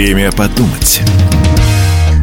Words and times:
Время 0.00 0.32
подумать. 0.32 1.02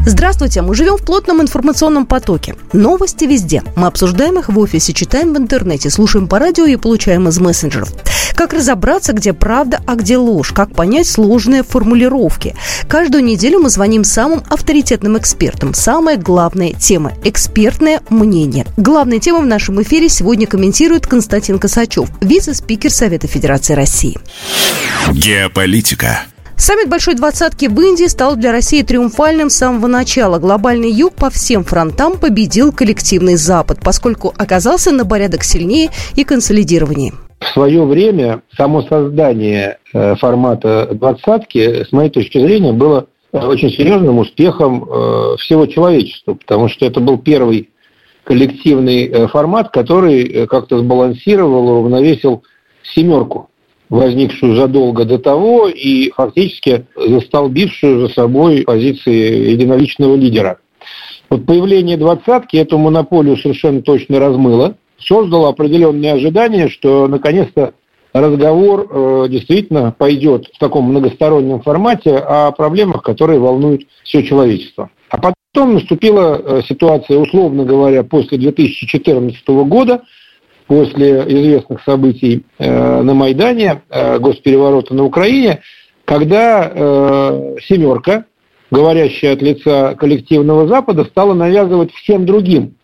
Здравствуйте, 0.04 0.64
мы 0.64 0.74
живем 0.74 0.98
в 0.98 1.06
плотном 1.06 1.44
информационном 1.44 2.08
потоке. 2.08 2.56
Новости 2.74 3.26
везде. 3.26 3.62
Мы 3.76 3.86
обсуждаем 3.86 4.40
их 4.40 4.50
в 4.50 4.58
офисе, 4.58 4.94
читаем 4.94 5.32
в 5.32 5.38
интернете, 5.38 5.92
слушаем 5.92 6.28
по 6.28 6.40
радио 6.40 6.66
и 6.66 6.76
получаем 6.76 7.28
из 7.28 7.38
мессенджеров. 7.40 7.94
Как 8.34 8.54
разобраться, 8.54 9.14
где 9.14 9.32
правда, 9.32 9.80
а 9.86 9.94
где 9.94 10.18
ложь? 10.18 10.54
Как 10.54 10.74
понять 10.74 11.06
сложные 11.06 11.62
формулировки? 11.62 12.56
Каждую 12.90 13.24
неделю 13.24 13.60
мы 13.60 13.70
звоним 13.70 14.04
самым 14.04 14.42
авторитетным 14.50 15.16
экспертам. 15.16 15.76
Самая 15.76 16.18
главная 16.18 16.74
тема– 16.74 17.14
экспертное 17.24 18.02
мнение. 18.10 18.66
Главные 18.78 19.20
темы 19.20 19.42
в 19.42 19.46
нашем 19.46 19.80
эфире 19.84 20.10
сегодня 20.10 20.48
комментирует 20.48 21.06
Константин 21.06 21.60
Косачев, 21.60 22.10
вице-спикер 22.22 22.90
Совета 22.90 23.28
Федерации 23.28 23.76
России. 23.76 24.18
Геополитика. 25.12 26.22
Саммит 26.60 26.90
Большой 26.90 27.14
Двадцатки 27.14 27.68
в 27.68 27.80
Индии 27.80 28.08
стал 28.08 28.36
для 28.36 28.52
России 28.52 28.82
триумфальным 28.82 29.52
с 29.52 29.58
самого 29.58 29.86
начала. 29.86 30.40
Глобальный 30.40 30.92
юг 30.92 31.14
по 31.14 31.30
всем 31.30 31.64
фронтам 31.64 32.18
победил 32.18 32.74
коллективный 32.74 33.36
Запад, 33.36 33.78
поскольку 33.84 34.34
оказался 34.36 34.92
на 34.92 35.06
порядок 35.06 35.44
сильнее 35.44 35.92
и 36.16 36.24
консолидированнее. 36.24 37.14
В 37.40 37.46
свое 37.54 37.86
время 37.86 38.42
само 38.58 38.82
создание 38.82 39.78
э, 39.94 40.16
формата 40.16 40.90
двадцатки, 40.94 41.84
с 41.84 41.92
моей 41.92 42.10
точки 42.10 42.40
зрения, 42.40 42.74
было 42.74 43.06
очень 43.32 43.70
серьезным 43.70 44.18
успехом 44.18 44.84
э, 44.84 45.36
всего 45.38 45.68
человечества, 45.68 46.34
потому 46.34 46.70
что 46.70 46.88
это 46.88 47.00
был 47.00 47.20
первый 47.20 47.70
коллективный 48.24 49.06
э, 49.06 49.28
формат, 49.28 49.70
который 49.70 50.48
как-то 50.48 50.80
сбалансировал, 50.80 51.70
уравновесил 51.70 52.42
семерку 52.96 53.50
возникшую 53.90 54.56
задолго 54.56 55.06
до 55.06 55.18
того 55.18 55.68
и 55.68 56.12
фактически 56.12 56.86
застолбившую 56.96 58.08
за 58.08 58.14
собой 58.14 58.64
позиции 58.64 59.52
единоличного 59.52 60.16
лидера. 60.16 60.60
Вот 61.30 61.46
появление 61.46 61.98
двадцатки 61.98 62.58
эту 62.58 62.78
монополию 62.78 63.38
совершенно 63.38 63.82
точно 63.82 64.20
размыло, 64.20 64.76
создало 64.98 65.50
определенные 65.50 66.14
ожидания, 66.14 66.70
что 66.70 67.08
наконец-то 67.08 67.74
разговор 68.14 68.88
э, 68.90 69.28
действительно 69.30 69.94
пойдет 69.98 70.48
в 70.54 70.60
таком 70.60 70.86
многостороннем 70.86 71.62
формате 71.62 72.16
о 72.16 72.52
проблемах, 72.52 73.04
которые 73.04 73.40
волнуют 73.40 73.84
все 74.04 74.24
человечество. 74.24 74.90
А 75.10 75.18
потом 75.18 75.76
наступила 75.76 76.42
э, 76.42 76.62
ситуация, 76.68 77.18
условно 77.18 77.66
говоря, 77.66 78.04
после 78.04 78.38
2014 78.38 79.48
года, 79.48 80.02
после 80.68 81.24
известных 81.24 81.82
событий 81.84 82.46
э, 82.60 83.02
на 83.02 83.14
Майдане, 83.14 83.82
э, 83.90 84.20
госпереворота 84.20 84.94
на 84.94 85.06
Украине, 85.06 85.62
когда 86.06 86.72
э, 86.74 87.56
«семерка», 87.68 88.26
говорящая 88.70 89.34
от 89.34 89.42
лица 89.42 89.96
коллективного 89.96 90.68
Запада, 90.68 91.06
стала 91.06 91.34
навязывать 91.34 91.94
всем 91.94 92.26
другим 92.26 92.76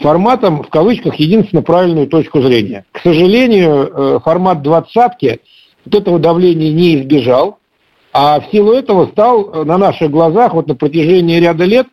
форматом, 0.00 0.62
в 0.62 0.68
кавычках, 0.68 1.14
единственно 1.16 1.62
правильную 1.62 2.08
точку 2.08 2.40
зрения. 2.42 2.84
К 2.92 3.00
сожалению, 3.00 4.20
формат 4.24 4.62
двадцатки 4.62 5.40
вот 5.84 5.94
этого 5.94 6.18
давления 6.18 6.72
не 6.72 6.96
избежал, 6.96 7.58
а 8.12 8.40
в 8.40 8.50
силу 8.50 8.72
этого 8.72 9.06
стал 9.06 9.64
на 9.64 9.78
наших 9.78 10.10
глазах 10.10 10.54
вот 10.54 10.66
на 10.66 10.74
протяжении 10.74 11.38
ряда 11.38 11.64
лет 11.64 11.86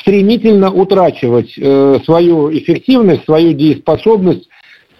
стремительно 0.00 0.70
утрачивать 0.72 1.54
э, 1.56 1.98
свою 2.04 2.52
эффективность, 2.52 3.24
свою 3.24 3.52
дееспособность 3.52 4.48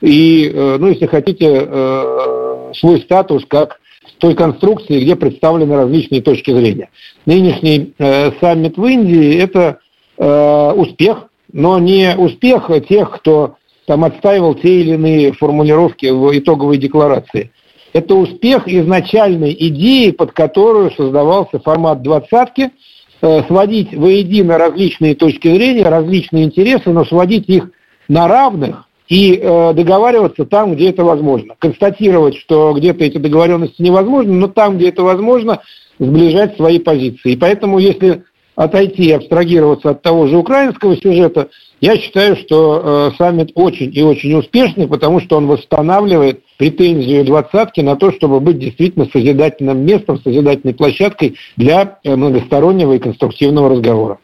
и, 0.00 0.50
э, 0.52 0.76
ну, 0.78 0.88
если 0.88 1.06
хотите, 1.06 1.46
э, 1.66 2.72
свой 2.74 3.00
статус 3.00 3.44
как 3.48 3.80
той 4.18 4.34
конструкции, 4.34 5.00
где 5.00 5.16
представлены 5.16 5.76
различные 5.76 6.22
точки 6.22 6.50
зрения. 6.50 6.90
Нынешний 7.26 7.94
э, 7.98 8.32
саммит 8.40 8.76
в 8.76 8.84
Индии– 8.84 9.36
это 9.38 9.80
успех, 10.20 11.28
но 11.52 11.78
не 11.78 12.16
успех 12.16 12.68
тех, 12.88 13.08
кто 13.12 13.54
там 13.86 14.02
отстаивал 14.02 14.56
те 14.56 14.80
или 14.80 14.94
иные 14.94 15.32
формулировки 15.32 16.06
в 16.06 16.36
итоговой 16.36 16.76
декларации. 16.76 17.52
Это 17.92 18.16
успех 18.16 18.66
изначальной 18.66 19.56
идеи, 19.56 20.10
под 20.10 20.32
которую 20.32 20.90
создавался 20.90 21.60
формат 21.60 22.02
двадцатки, 22.02 22.72
сводить 23.20 23.94
воедино 23.94 24.58
различные 24.58 25.14
точки 25.14 25.46
зрения, 25.46 25.84
различные 25.84 26.42
интересы, 26.42 26.90
но 26.90 27.04
сводить 27.04 27.48
их 27.48 27.70
на 28.08 28.26
равных, 28.26 28.87
и 29.08 29.40
э, 29.40 29.72
договариваться 29.74 30.44
там, 30.44 30.74
где 30.74 30.90
это 30.90 31.04
возможно. 31.04 31.54
Констатировать, 31.58 32.36
что 32.36 32.72
где-то 32.74 33.04
эти 33.04 33.18
договоренности 33.18 33.80
невозможны, 33.82 34.34
но 34.34 34.48
там, 34.48 34.76
где 34.76 34.90
это 34.90 35.02
возможно, 35.02 35.60
сближать 35.98 36.56
свои 36.56 36.78
позиции. 36.78 37.32
И 37.32 37.36
поэтому, 37.36 37.78
если 37.78 38.24
отойти 38.54 39.04
и 39.04 39.12
абстрагироваться 39.12 39.90
от 39.90 40.02
того 40.02 40.26
же 40.26 40.36
украинского 40.36 40.96
сюжета, 40.96 41.48
я 41.80 41.96
считаю, 41.96 42.36
что 42.36 43.10
э, 43.12 43.16
саммит 43.16 43.52
очень 43.54 43.90
и 43.94 44.02
очень 44.02 44.34
успешный, 44.34 44.88
потому 44.88 45.20
что 45.20 45.36
он 45.36 45.46
восстанавливает 45.46 46.42
претензию 46.56 47.24
двадцатки 47.24 47.80
на 47.80 47.94
то, 47.94 48.10
чтобы 48.10 48.40
быть 48.40 48.58
действительно 48.58 49.06
созидательным 49.12 49.86
местом, 49.86 50.20
созидательной 50.20 50.74
площадкой 50.74 51.36
для 51.56 51.98
э, 52.02 52.16
многостороннего 52.16 52.94
и 52.94 52.98
конструктивного 52.98 53.70
разговора. 53.70 54.18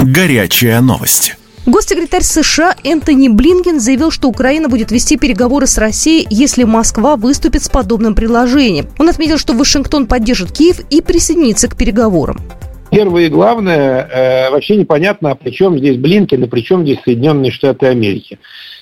Горячая 0.00 0.80
новость. 0.80 1.39
Госсекретарь 1.66 2.22
США 2.22 2.74
Энтони 2.84 3.28
Блинкен 3.28 3.80
заявил, 3.80 4.10
что 4.10 4.28
Украина 4.28 4.68
будет 4.70 4.90
вести 4.90 5.18
переговоры 5.18 5.66
с 5.66 5.76
Россией, 5.76 6.26
если 6.30 6.64
Москва 6.64 7.16
выступит 7.16 7.62
с 7.62 7.68
подобным 7.68 8.14
предложением. 8.14 8.86
Он 8.98 9.10
отметил, 9.10 9.36
что 9.36 9.52
Вашингтон 9.52 10.06
поддержит 10.06 10.52
Киев 10.52 10.80
и 10.88 11.02
присоединится 11.02 11.68
к 11.68 11.76
переговорам. 11.76 12.38
Первое 12.90 13.26
и 13.26 13.28
главное, 13.28 14.08
э, 14.10 14.50
вообще 14.50 14.76
непонятно, 14.76 15.32
а 15.32 15.34
при 15.34 15.50
чем 15.50 15.78
здесь 15.78 15.98
Блинкен 15.98 16.42
и 16.42 16.48
при 16.48 16.62
чем 16.62 16.82
здесь 16.82 16.98
Соединенные 17.04 17.52
Штаты 17.52 17.86
Америки. 17.86 18.38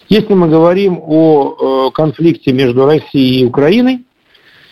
Если 0.08 0.32
мы 0.32 0.48
говорим 0.48 0.98
о 1.02 1.88
э, 1.88 1.94
конфликте 1.94 2.52
между 2.52 2.86
Россией 2.86 3.42
и 3.42 3.44
Украиной, 3.44 4.04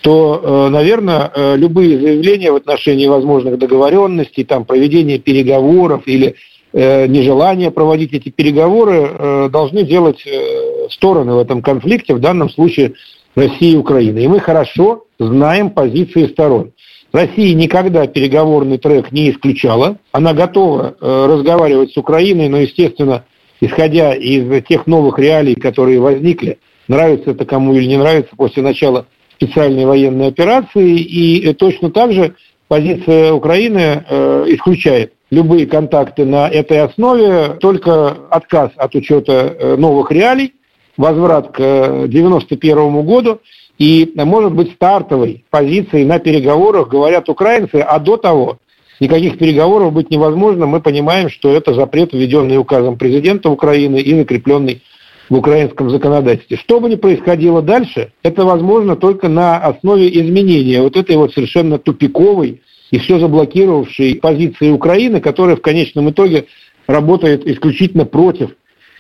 то, 0.01 0.41
э, 0.43 0.69
наверное, 0.71 1.31
э, 1.35 1.57
любые 1.57 1.99
заявления 1.99 2.53
в 2.53 2.57
отношении 2.57 3.09
возможных 3.09 3.59
договоренностей, 3.59 4.45
там, 4.45 4.65
проведения 4.65 5.19
переговоров 5.19 6.05
или 6.07 6.37
нежелание 6.77 7.71
проводить 7.71 8.13
эти 8.13 8.29
переговоры 8.29 9.09
э, 9.11 9.49
должны 9.51 9.83
делать 9.83 10.23
э, 10.27 10.89
стороны 10.91 11.33
в 11.33 11.39
этом 11.39 11.63
конфликте, 11.63 12.15
в 12.15 12.21
данном 12.21 12.51
случае 12.51 12.93
Россия 13.35 13.73
и 13.73 13.77
Украина. 13.77 14.19
И 14.19 14.29
мы 14.29 14.41
хорошо 14.41 15.05
знаем 15.19 15.71
позиции 15.71 16.27
сторон. 16.27 16.73
Россия 17.13 17.55
никогда 17.55 18.07
переговорный 18.07 18.77
трек 18.77 19.11
не 19.11 19.31
исключала. 19.31 19.97
Она 20.13 20.35
готова 20.35 20.97
разговаривать 21.01 21.93
с 21.93 21.97
Украиной, 21.97 22.49
но, 22.49 22.59
естественно, 22.59 23.25
исходя 23.63 24.15
из 24.15 24.65
тех 24.65 24.87
новых 24.87 25.19
реалий, 25.19 25.55
которые 25.55 25.99
возникли, 25.99 26.59
нравится 26.89 27.31
это 27.31 27.47
кому 27.47 27.73
или 27.75 27.87
не 27.87 27.97
нравится 27.97 28.37
после 28.37 28.63
начала 28.63 29.07
специальной 29.37 29.87
военной 29.87 30.29
операции, 30.29 30.99
и 30.99 31.55
точно 31.55 31.91
так 31.91 32.13
же 32.13 32.35
позиция 32.69 33.33
Украины 33.33 34.05
исключает 34.49 35.15
любые 35.31 35.67
контакты 35.67 36.25
на 36.25 36.49
этой 36.49 36.81
основе, 36.81 37.57
только 37.61 38.17
отказ 38.31 38.71
от 38.77 38.95
учета 38.95 39.33
э, 39.33 39.77
новых 39.77 40.11
реалий, 40.11 40.55
возврат 40.97 41.53
к 41.53 41.61
1991 41.61 42.79
э, 42.79 43.03
году 43.03 43.41
и, 43.79 44.13
может 44.15 44.55
быть, 44.55 44.73
стартовой 44.73 45.45
позицией 45.51 46.05
на 46.05 46.19
переговорах, 46.19 46.89
говорят 46.89 47.29
украинцы, 47.29 47.77
а 47.77 47.99
до 47.99 48.17
того 48.17 48.59
никаких 49.01 49.39
переговоров 49.39 49.93
быть 49.93 50.11
невозможно. 50.11 50.67
Мы 50.67 50.81
понимаем, 50.81 51.29
что 51.29 51.53
это 51.53 51.75
запрет, 51.75 52.13
введенный 52.13 52.57
указом 52.57 52.97
президента 52.97 53.51
Украины 53.51 53.99
и 53.99 54.15
закрепленный 54.15 54.83
в 55.29 55.35
украинском 55.35 55.91
законодательстве. 55.91 56.57
Что 56.57 56.81
бы 56.81 56.89
ни 56.89 56.95
происходило 56.95 57.61
дальше, 57.61 58.13
это 58.23 58.45
возможно 58.45 58.97
только 58.97 59.29
на 59.29 59.59
основе 59.59 60.09
изменения 60.21 60.81
вот 60.81 60.97
этой 60.97 61.17
вот 61.17 61.35
совершенно 61.35 61.79
тупиковой 61.79 62.63
и 62.91 62.99
все 62.99 63.19
заблокировавшей 63.19 64.17
позиции 64.17 64.71
Украины, 64.71 65.21
которая 65.21 65.57
в 65.57 65.63
конечном 65.63 66.11
итоге 66.11 66.47
работает 66.87 67.47
исключительно 67.47 68.05
против 68.05 68.51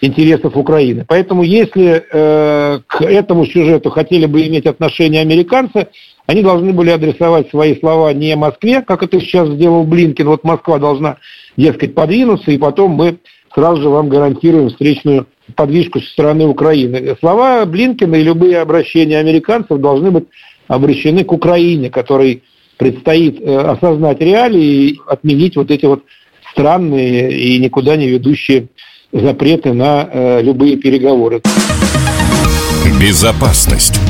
интересов 0.00 0.56
Украины. 0.56 1.04
Поэтому 1.08 1.42
если 1.42 2.04
э, 2.10 2.80
к 2.86 3.00
этому 3.02 3.46
сюжету 3.46 3.90
хотели 3.90 4.26
бы 4.26 4.46
иметь 4.46 4.66
отношение 4.66 5.22
американцы, 5.22 5.88
они 6.26 6.42
должны 6.42 6.72
были 6.72 6.90
адресовать 6.90 7.50
свои 7.50 7.76
слова 7.76 8.12
не 8.12 8.36
Москве, 8.36 8.82
как 8.82 9.02
это 9.02 9.20
сейчас 9.20 9.48
сделал 9.48 9.84
Блинкин. 9.84 10.26
Вот 10.26 10.44
Москва 10.44 10.78
должна, 10.78 11.16
дескать, 11.56 11.94
подвинуться, 11.94 12.50
и 12.50 12.58
потом 12.58 12.92
мы 12.92 13.18
сразу 13.54 13.82
же 13.82 13.88
вам 13.88 14.08
гарантируем 14.08 14.68
встречную 14.68 15.26
подвижку 15.54 16.00
со 16.00 16.10
стороны 16.10 16.46
Украины. 16.46 17.16
Слова 17.20 17.64
Блинкина 17.64 18.16
и 18.16 18.24
любые 18.24 18.58
обращения 18.58 19.18
американцев 19.18 19.80
должны 19.80 20.10
быть 20.10 20.24
обращены 20.68 21.24
к 21.24 21.32
Украине, 21.32 21.88
которой 21.88 22.42
предстоит 22.76 23.40
э, 23.40 23.56
осознать 23.56 24.20
реалии 24.20 24.88
и 24.88 25.00
отменить 25.06 25.56
вот 25.56 25.70
эти 25.70 25.86
вот 25.86 26.04
странные 26.52 27.32
и 27.32 27.58
никуда 27.58 27.96
не 27.96 28.08
ведущие 28.08 28.68
запреты 29.12 29.72
на 29.72 30.08
э, 30.10 30.42
любые 30.42 30.76
переговоры. 30.76 31.42
Безопасность. 33.00 34.00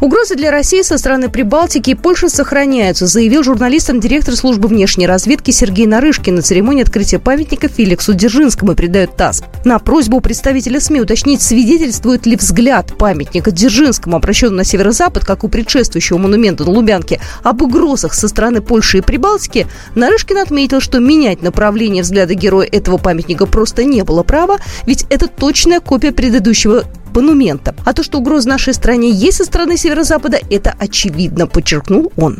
Угрозы 0.00 0.34
для 0.34 0.50
России 0.50 0.80
со 0.80 0.96
стороны 0.96 1.28
Прибалтики 1.28 1.90
и 1.90 1.94
Польши 1.94 2.30
сохраняются, 2.30 3.06
заявил 3.06 3.42
журналистам 3.42 4.00
директор 4.00 4.34
службы 4.34 4.66
внешней 4.66 5.06
разведки 5.06 5.50
Сергей 5.50 5.86
Нарышкин 5.86 6.36
на 6.36 6.40
церемонии 6.40 6.82
открытия 6.82 7.18
памятника 7.18 7.68
Феликсу 7.68 8.14
Дзержинскому, 8.14 8.74
передает 8.74 9.14
ТАСС. 9.16 9.42
На 9.66 9.78
просьбу 9.78 10.22
представителя 10.22 10.80
СМИ 10.80 11.02
уточнить, 11.02 11.42
свидетельствует 11.42 12.24
ли 12.24 12.36
взгляд 12.36 12.96
памятника 12.96 13.50
Дзержинскому, 13.50 14.16
обращенный 14.16 14.56
на 14.56 14.64
северо-запад, 14.64 15.26
как 15.26 15.44
у 15.44 15.48
предшествующего 15.48 16.16
монумента 16.16 16.64
на 16.64 16.70
Лубянке, 16.70 17.20
об 17.42 17.60
угрозах 17.60 18.14
со 18.14 18.26
стороны 18.26 18.62
Польши 18.62 18.98
и 18.98 19.00
Прибалтики, 19.02 19.66
Нарышкин 19.96 20.38
отметил, 20.38 20.80
что 20.80 20.98
менять 20.98 21.42
направление 21.42 22.02
взгляда 22.02 22.32
героя 22.32 22.66
этого 22.66 22.96
памятника 22.96 23.44
просто 23.44 23.84
не 23.84 24.02
было 24.02 24.22
права, 24.22 24.60
ведь 24.86 25.04
это 25.10 25.28
точная 25.28 25.80
копия 25.80 26.12
предыдущего 26.12 26.84
монумента. 27.14 27.74
А 27.84 27.92
то, 27.92 28.02
что 28.02 28.18
угроз 28.18 28.44
нашей 28.44 28.74
стране 28.74 29.10
есть 29.10 29.38
со 29.38 29.44
стороны 29.44 29.76
Северо-Запада, 29.76 30.38
это 30.50 30.74
очевидно, 30.78 31.46
подчеркнул 31.46 32.12
он. 32.16 32.38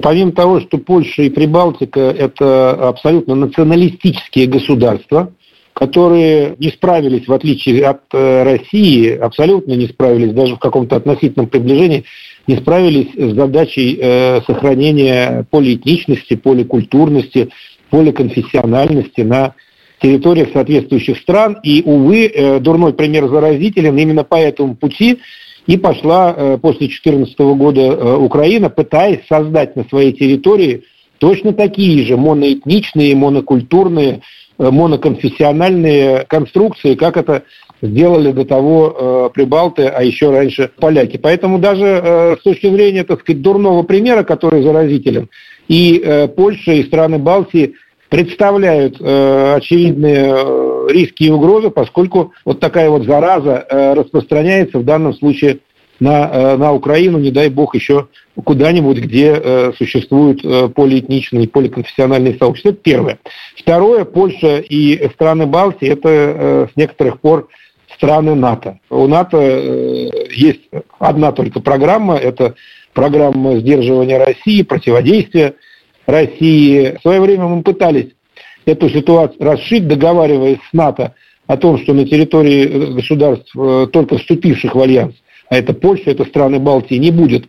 Помимо 0.00 0.32
того, 0.32 0.60
что 0.60 0.78
Польша 0.78 1.22
и 1.22 1.30
Прибалтика– 1.30 2.00
это 2.18 2.72
абсолютно 2.72 3.34
националистические 3.34 4.46
государства, 4.46 5.32
которые 5.72 6.56
не 6.58 6.68
справились, 6.68 7.26
в 7.28 7.32
отличие 7.32 7.86
от 7.86 8.02
э, 8.12 8.42
России, 8.44 9.10
абсолютно 9.10 9.72
не 9.74 9.86
справились, 9.86 10.32
даже 10.32 10.56
в 10.56 10.58
каком-то 10.58 10.96
относительном 10.96 11.48
приближении, 11.48 12.04
не 12.46 12.56
справились 12.56 13.08
с 13.14 13.34
задачей 13.34 13.98
э, 14.00 14.40
сохранения 14.46 15.46
полиэтничности, 15.50 16.34
поликультурности, 16.34 17.50
поликонфессиональности 17.90 19.20
на 19.20 19.54
территориях 20.00 20.48
соответствующих 20.52 21.18
стран. 21.18 21.58
И, 21.62 21.82
увы, 21.84 22.26
э, 22.26 22.58
дурной 22.60 22.92
пример 22.92 23.28
заразителен. 23.28 23.96
Именно 23.96 24.24
по 24.24 24.36
этому 24.36 24.76
пути 24.76 25.18
и 25.66 25.76
пошла 25.76 26.34
э, 26.36 26.58
после 26.60 26.86
2014 26.86 27.38
года 27.38 27.80
э, 27.80 28.16
Украина, 28.16 28.70
пытаясь 28.70 29.26
создать 29.28 29.76
на 29.76 29.84
своей 29.84 30.12
территории 30.12 30.84
точно 31.18 31.52
такие 31.52 32.04
же 32.04 32.16
моноэтничные, 32.16 33.16
монокультурные, 33.16 34.20
моноконфессиональные 34.58 36.26
конструкции, 36.28 36.94
как 36.94 37.16
это 37.16 37.44
сделали 37.80 38.32
до 38.32 38.44
того 38.44 39.30
прибалты, 39.34 39.86
а 39.86 40.02
еще 40.02 40.30
раньше 40.30 40.70
поляки. 40.78 41.16
Поэтому 41.16 41.58
даже 41.58 42.36
с 42.38 42.42
точки 42.42 42.70
зрения, 42.70 43.04
так 43.04 43.20
сказать, 43.20 43.40
дурного 43.40 43.82
примера, 43.82 44.24
который 44.24 44.62
заразителен, 44.62 45.28
и 45.68 46.28
Польша, 46.36 46.72
и 46.72 46.84
страны 46.84 47.18
Балтии– 47.18 47.74
представляют 48.08 48.96
э, 49.00 49.54
очевидные 49.56 50.34
э, 50.36 50.86
риски 50.90 51.24
и 51.24 51.30
угрозы, 51.30 51.70
поскольку 51.70 52.32
вот 52.44 52.60
такая 52.60 52.90
вот 52.90 53.04
зараза 53.04 53.66
э, 53.68 53.94
распространяется 53.94 54.78
в 54.78 54.84
данном 54.84 55.14
случае 55.14 55.58
на, 55.98 56.30
э, 56.32 56.56
на 56.56 56.72
Украину, 56.72 57.18
не 57.18 57.30
дай 57.30 57.48
бог, 57.48 57.74
еще 57.74 58.08
куда-нибудь, 58.44 58.98
где 58.98 59.40
э, 59.42 59.72
существуют 59.76 60.44
э, 60.44 60.68
полиэтничные, 60.68 61.48
поликонфессиональные 61.48 62.36
сообщества. 62.38 62.70
Это 62.70 62.78
первое. 62.82 63.18
Второе, 63.56 64.04
Польша 64.04 64.58
и 64.58 65.08
страны 65.10 65.46
Балтии– 65.46 65.88
это 65.90 66.08
э, 66.08 66.66
с 66.72 66.76
некоторых 66.76 67.20
пор 67.20 67.48
страны 67.94 68.34
НАТО. 68.34 68.78
У 68.90 69.06
НАТО 69.06 69.38
э, 69.38 70.10
есть 70.30 70.68
одна 70.98 71.32
только 71.32 71.60
программа– 71.60 72.16
это 72.16 72.54
программа 72.92 73.58
сдерживания 73.58 74.18
России, 74.18 74.62
противодействия 74.62 75.54
России. 76.06 76.96
В 76.98 77.02
свое 77.02 77.20
время 77.20 77.46
мы 77.46 77.62
пытались 77.62 78.08
эту 78.64 78.88
ситуацию 78.88 79.42
расшить, 79.44 79.86
договариваясь 79.86 80.58
с 80.70 80.72
НАТО 80.72 81.14
о 81.46 81.56
том, 81.56 81.78
что 81.78 81.94
на 81.94 82.04
территории 82.04 82.64
э, 82.64 82.92
государств, 82.94 83.54
э, 83.56 83.86
только 83.92 84.18
вступивших 84.18 84.74
в 84.74 84.80
альянс, 84.80 85.14
а 85.48 85.56
это 85.56 85.72
Польша, 85.72 86.10
это 86.10 86.24
страны 86.24 86.58
Балтии, 86.58 86.96
не 86.96 87.10
будет 87.10 87.44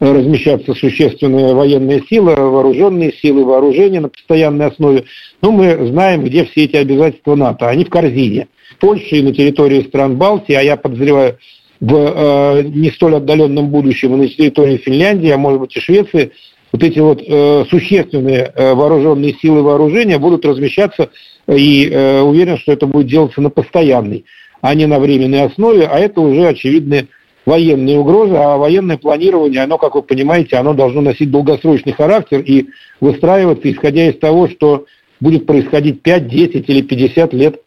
э, 0.00 0.12
размещаться 0.12 0.74
существенная 0.74 1.54
военная 1.54 2.02
сила, 2.08 2.34
вооруженные 2.34 3.12
силы, 3.12 3.44
вооружения 3.44 4.00
на 4.00 4.08
постоянной 4.08 4.66
основе. 4.66 5.04
Но 5.42 5.52
мы 5.52 5.86
знаем, 5.88 6.24
где 6.24 6.44
все 6.44 6.64
эти 6.64 6.76
обязательства 6.76 7.34
НАТО. 7.34 7.68
Они 7.68 7.84
в 7.84 7.90
корзине. 7.90 8.48
В 8.70 8.78
Польше 8.78 9.16
и 9.16 9.22
на 9.22 9.34
территории 9.34 9.82
стран 9.82 10.16
Балтии, 10.16 10.54
а 10.54 10.62
я 10.62 10.76
подозреваю, 10.76 11.38
в 11.80 11.94
э, 11.94 12.62
не 12.62 12.90
столь 12.90 13.16
отдаленном 13.16 13.68
будущем 13.68 14.14
и 14.14 14.16
на 14.16 14.28
территории 14.28 14.78
Финляндии, 14.78 15.28
а 15.28 15.36
может 15.36 15.60
быть 15.60 15.76
и 15.76 15.80
Швеции, 15.80 16.32
вот 16.74 16.82
эти 16.82 16.98
вот 16.98 17.22
э, 17.24 17.64
существенные 17.70 18.52
э, 18.52 18.74
вооруженные 18.74 19.34
силы 19.34 19.62
вооружения 19.62 20.18
будут 20.18 20.44
размещаться, 20.44 21.10
и 21.46 21.88
э, 21.88 22.20
уверен, 22.20 22.58
что 22.58 22.72
это 22.72 22.88
будет 22.88 23.06
делаться 23.06 23.40
на 23.40 23.48
постоянной, 23.48 24.24
а 24.60 24.74
не 24.74 24.86
на 24.86 24.98
временной 24.98 25.42
основе, 25.42 25.86
а 25.86 26.00
это 26.00 26.20
уже 26.20 26.48
очевидные 26.48 27.06
военные 27.46 28.00
угрозы, 28.00 28.34
а 28.34 28.56
военное 28.56 28.96
планирование, 28.96 29.62
оно, 29.62 29.78
как 29.78 29.94
вы 29.94 30.02
понимаете, 30.02 30.56
оно 30.56 30.74
должно 30.74 31.00
носить 31.00 31.30
долгосрочный 31.30 31.92
характер 31.92 32.40
и 32.40 32.66
выстраиваться, 33.00 33.70
исходя 33.70 34.08
из 34.08 34.18
того, 34.18 34.48
что 34.48 34.86
будет 35.20 35.46
происходить 35.46 36.02
5, 36.02 36.26
10 36.26 36.68
или 36.68 36.82
50 36.82 37.34
лет 37.34 37.60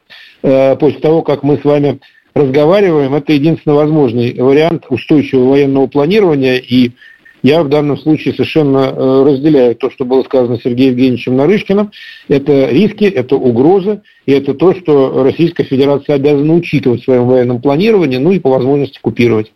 э, 0.44 0.75
после 0.75 1.00
того, 1.00 1.21
как 1.21 1.44
мы 1.44 1.57
с 1.59 1.63
вами 1.63 2.01
разговариваем. 2.33 3.15
Это 3.15 3.31
единственно 3.31 3.75
возможный 3.75 4.33
вариант 4.33 4.83
устойчивого 4.89 5.51
военного 5.51 5.88
планирования 5.88 6.57
и 6.57 6.92
я 7.47 7.63
в 7.63 7.69
данном 7.69 7.97
случае 7.97 8.33
совершенно 8.33 8.91
э, 8.94 9.23
разделяю 9.25 9.73
то, 9.75 9.89
что 9.89 10.03
было 10.03 10.21
сказано 10.23 10.59
Сергеем 10.61 10.91
Евгеньевичем 10.91 11.38
Нарышкиным. 11.38 11.91
Это 12.27 12.69
риски, 12.69 13.05
это 13.05 13.38
угрозы, 13.38 14.01
и 14.25 14.33
это 14.33 14.53
то, 14.53 14.75
что 14.75 15.23
Российская 15.23 15.63
Федерация 15.63 16.15
обязана 16.15 16.53
учитывать 16.53 17.01
в 17.01 17.05
своем 17.05 17.25
военном 17.25 17.61
планировании, 17.61 18.17
ну 18.17 18.31
и 18.33 18.39
по 18.39 18.49
возможности 18.49 18.99
купировать. 19.01 19.53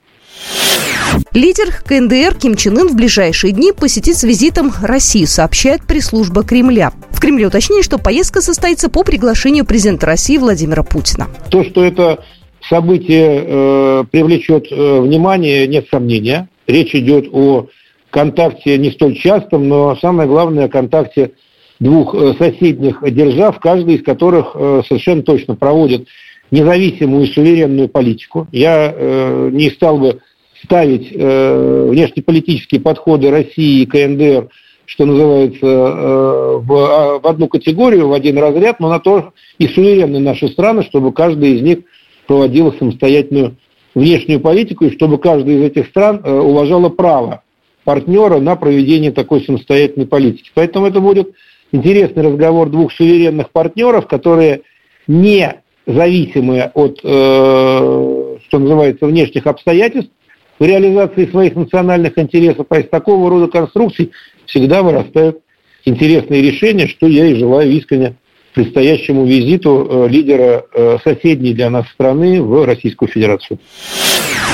Лидер 1.33 1.67
КНДР 1.85 2.35
Ким 2.35 2.55
Чен 2.55 2.77
Ын 2.77 2.87
в 2.87 2.95
ближайшие 2.95 3.51
дни 3.51 3.73
посетит 3.73 4.15
с 4.15 4.23
визитом 4.23 4.71
Россию, 4.81 5.27
сообщает 5.27 5.85
пресс-служба 5.85 6.43
Кремля. 6.43 6.93
В 7.09 7.19
Кремле 7.19 7.47
уточнили, 7.47 7.81
что 7.81 7.97
поездка 7.97 8.39
состоится 8.39 8.89
по 8.89 9.03
приглашению 9.03 9.65
президента 9.65 10.05
России 10.05 10.37
Владимира 10.37 10.83
Путина. 10.83 11.27
То, 11.49 11.65
что 11.65 11.83
это 11.83 12.23
событие 12.69 13.43
э, 13.45 14.03
привлечет 14.09 14.67
э, 14.71 15.01
внимание, 15.01 15.67
нет 15.67 15.87
сомнения. 15.91 16.47
Речь 16.67 16.95
идет 16.95 17.27
о 17.33 17.67
контакте 18.11 18.77
не 18.77 18.91
столь 18.91 19.15
частом, 19.15 19.67
но 19.67 19.95
самое 19.95 20.27
главное 20.27 20.65
о 20.65 20.69
контакте 20.69 21.31
двух 21.79 22.13
э, 22.13 22.35
соседних 22.37 23.01
держав, 23.11 23.59
каждая 23.59 23.95
из 23.95 24.03
которых 24.03 24.51
э, 24.53 24.83
совершенно 24.87 25.23
точно 25.23 25.55
проводит 25.55 26.07
независимую 26.51 27.25
и 27.25 27.33
суверенную 27.33 27.89
политику. 27.89 28.47
Я 28.51 28.93
э, 28.95 29.49
не 29.51 29.69
стал 29.71 29.97
бы 29.97 30.19
ставить 30.63 31.11
внешнеполитические 31.11 32.81
подходы 32.81 33.31
России 33.31 33.81
и 33.81 33.85
КНДР, 33.87 34.49
что 34.85 35.05
называется, 35.05 35.65
в, 35.65 36.71
а, 36.71 37.19
в 37.19 37.25
одну 37.25 37.47
категорию, 37.47 38.09
в 38.09 38.13
один 38.13 38.37
разряд, 38.37 38.79
но 38.79 38.87
на 38.87 38.99
то 38.99 39.33
и 39.57 39.67
суверенны 39.67 40.19
наши 40.19 40.49
страны, 40.49 40.83
чтобы 40.83 41.13
каждая 41.13 41.49
из 41.49 41.63
них 41.63 41.79
проводила 42.27 42.75
самостоятельную 42.77 43.55
внешнюю 43.95 44.39
политику, 44.39 44.85
и 44.85 44.95
чтобы 44.95 45.17
каждая 45.17 45.55
из 45.55 45.63
этих 45.63 45.87
стран 45.87 46.21
уважала 46.23 46.89
право 46.89 47.41
партнера 47.83 48.39
на 48.39 48.55
проведение 48.55 49.11
такой 49.11 49.41
самостоятельной 49.41 50.07
политики. 50.07 50.51
Поэтому 50.53 50.87
это 50.87 50.99
будет 50.99 51.31
интересный 51.71 52.23
разговор 52.23 52.69
двух 52.69 52.91
суверенных 52.93 53.49
партнеров, 53.51 54.07
которые 54.07 54.61
не 55.07 55.61
зависимые 55.85 56.71
от, 56.73 56.99
э, 57.03 58.37
что 58.47 58.59
называется, 58.59 59.05
внешних 59.05 59.47
обстоятельств 59.47 60.11
в 60.59 60.63
реализации 60.63 61.25
своих 61.25 61.55
национальных 61.55 62.17
интересов, 62.17 62.67
а 62.69 62.79
из 62.79 62.89
такого 62.89 63.29
рода 63.29 63.47
конструкций 63.47 64.11
всегда 64.45 64.83
вырастают 64.83 65.39
интересные 65.85 66.41
решения, 66.43 66.87
что 66.87 67.07
я 67.07 67.25
и 67.25 67.35
желаю 67.35 67.71
искренне 67.71 68.15
предстоящему 68.53 69.25
визиту 69.25 69.87
э, 69.89 70.07
лидера 70.09 70.65
э, 70.73 70.97
соседней 71.03 71.53
для 71.53 71.69
нас 71.69 71.87
страны 71.89 72.41
в 72.41 72.65
Российскую 72.65 73.09
Федерацию. 73.09 73.59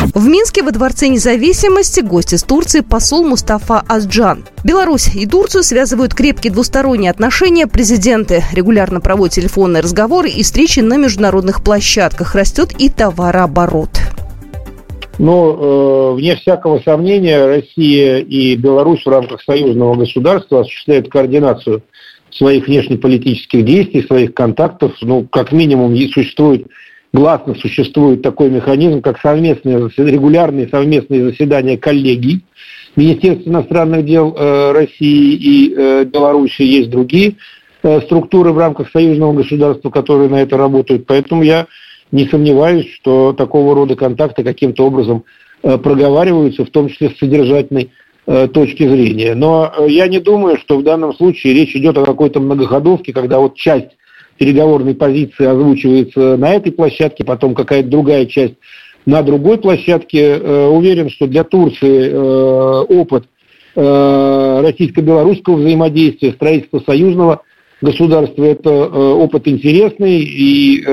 В 0.01 0.27
Минске 0.27 0.62
во 0.62 0.72
Дворце 0.72 1.08
независимости 1.08 2.01
гость 2.01 2.34
из 2.34 2.44
Турции 2.44 2.82
посол 2.82 3.25
Мустафа 3.25 3.84
Азджан. 3.88 4.46
Беларусь 4.63 5.16
и 5.16 5.25
Турцию 5.25 5.63
связывают 5.63 6.13
крепкие 6.13 6.54
двусторонние 6.54 7.10
отношения. 7.10 7.68
Президенты 7.68 8.44
регулярно 8.54 9.01
проводят 9.01 9.36
телефонные 9.36 9.82
разговоры 9.82 10.30
и 10.30 10.44
встречи 10.44 10.82
на 10.82 10.98
международных 10.98 11.63
площадках. 11.63 12.36
Растет 12.36 12.74
и 12.77 12.89
товарооборот. 12.89 13.89
Но, 15.18 16.13
э, 16.13 16.16
вне 16.16 16.36
всякого 16.36 16.80
сомнения, 16.80 17.48
Россия 17.48 18.20
и 18.20 18.56
Беларусь 18.56 19.04
в 19.04 19.10
рамках 19.10 19.42
союзного 19.42 19.96
государства 19.96 20.62
осуществляют 20.62 21.10
координацию 21.10 21.82
своих 22.30 22.68
внешнеполитических 22.68 23.66
действий, 23.66 24.04
своих 24.04 24.36
контактов. 24.36 24.94
Ну, 25.01 25.27
как 25.27 25.51
минимум, 25.51 25.96
существует, 26.10 26.68
гласно 27.14 27.56
существует 27.56 28.22
такой 28.22 28.50
механизм, 28.50 29.02
как 29.02 29.20
совместные, 29.20 29.90
регулярные 29.98 30.68
совместные 30.68 31.30
заседания 31.30 31.78
коллегий. 31.78 32.44
Министерство 32.96 33.50
иностранных 33.50 34.06
дел 34.06 34.36
э, 34.36 34.72
России 34.72 35.36
и 35.36 35.74
э, 35.76 36.06
Беларуси 36.06 36.64
есть 36.64 36.90
другие 36.90 37.36
э, 37.84 38.02
структуры 38.02 38.52
в 38.52 38.58
рамках 38.58 38.90
союзного 38.90 39.34
государства, 39.34 39.90
которые 39.92 40.30
на 40.30 40.42
это 40.42 40.58
работают. 40.58 41.06
Поэтому 41.06 41.44
я 41.44 41.68
не 42.12 42.26
сомневаюсь, 42.28 42.92
что 42.96 43.34
такого 43.34 43.76
рода 43.76 43.96
контакты 43.96 44.44
каким-то 44.44 44.86
образом 44.86 45.26
проговариваются, 45.62 46.64
в 46.64 46.70
том 46.70 46.88
числе 46.88 47.10
с 47.10 47.18
содержательной 47.18 47.92
точки 48.26 48.88
зрения. 48.88 49.36
Но 49.36 49.74
я 49.88 50.08
не 50.08 50.20
думаю, 50.20 50.58
что 50.58 50.78
в 50.78 50.84
данном 50.84 51.14
случае 51.14 51.54
речь 51.54 51.76
идет 51.76 51.98
о 51.98 52.06
какой-то 52.06 52.40
многоходовке, 52.40 53.12
когда 53.12 53.40
вот 53.40 53.56
часть 53.56 53.90
переговорной 54.38 54.96
позиции 54.96 55.46
озвучивается 55.46 56.38
на 56.38 56.53
этой 56.53 56.72
площадке, 56.72 57.24
потом 57.24 57.56
какая-то 57.56 57.89
другая 57.89 58.25
часть 58.25 58.56
на 59.06 59.22
другой 59.22 59.58
площадке. 59.58 60.36
Уверен, 60.38 61.10
что 61.10 61.27
для 61.27 61.44
Турции 61.44 62.13
опыт 62.13 63.25
российско-белорусского 63.75 65.56
взаимодействия, 65.56 66.34
строительства 66.34 66.79
союзного 66.86 67.41
государства– 67.82 68.44
это 68.46 68.70
опыт 68.89 69.48
интересный 69.48 70.20
и, 70.20 70.84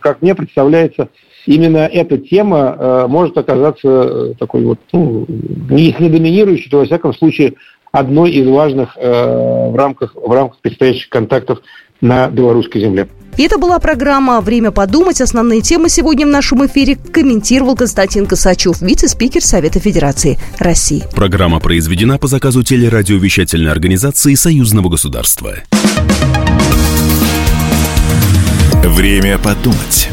как 0.00 0.22
мне 0.22 0.34
представляется, 0.34 1.10
именно 1.46 1.78
эта 1.78 2.18
тема 2.18 2.76
э, 2.78 3.06
может 3.08 3.36
оказаться 3.38 3.88
э, 3.88 4.34
такой 4.38 4.64
вот, 4.64 4.78
ну, 4.92 5.26
если 5.70 6.08
доминирующей, 6.08 6.70
то, 6.70 6.78
во 6.78 6.84
всяком 6.84 7.14
случае, 7.14 7.54
одной 7.92 8.30
из 8.30 8.46
важных 8.46 8.96
э, 8.96 9.70
в, 9.70 9.74
рамках, 9.74 10.14
в 10.14 10.30
рамках 10.30 10.60
предстоящих 10.60 11.08
контактов 11.08 11.60
на 12.00 12.28
белорусской 12.28 12.80
земле. 12.80 13.08
И 13.36 13.42
это 13.42 13.58
была 13.58 13.78
программа 13.78 14.40
«Время 14.40 14.70
подумать». 14.70 15.20
Основные 15.20 15.60
темы 15.60 15.88
сегодня 15.88 16.26
в 16.26 16.30
нашем 16.30 16.66
эфире 16.66 16.96
комментировал 16.96 17.76
Константин 17.76 18.26
Косачев, 18.26 18.82
вице-спикер 18.82 19.42
Совета 19.42 19.80
Федерации 19.80 20.38
России. 20.58 21.04
Программа 21.14 21.60
произведена 21.60 22.18
по 22.18 22.26
заказу 22.26 22.62
телерадиовещательной 22.62 23.70
организации 23.70 24.34
Союзного 24.34 24.88
государства. 24.88 25.54
Время 28.84 29.38
подумать. 29.38 30.10